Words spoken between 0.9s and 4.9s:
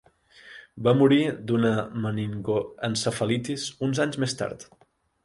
morir d'una meningoencefalitis uns anys més tard.